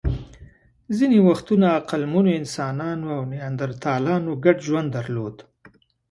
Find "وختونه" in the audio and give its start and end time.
1.29-1.65